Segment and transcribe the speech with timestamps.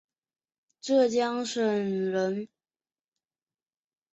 [0.81, 2.47] 浙江鄞县人。